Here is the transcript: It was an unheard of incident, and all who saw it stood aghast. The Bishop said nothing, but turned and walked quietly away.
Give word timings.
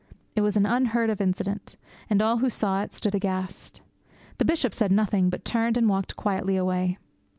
It 0.35 0.41
was 0.41 0.57
an 0.57 0.65
unheard 0.65 1.11
of 1.11 1.21
incident, 1.21 1.77
and 2.09 2.23
all 2.23 2.37
who 2.39 2.49
saw 2.49 2.81
it 2.81 2.91
stood 2.91 3.13
aghast. 3.13 3.81
The 4.39 4.45
Bishop 4.45 4.73
said 4.73 4.91
nothing, 4.91 5.29
but 5.29 5.45
turned 5.45 5.77
and 5.77 5.87
walked 5.87 6.15
quietly 6.15 6.57
away. 6.57 6.97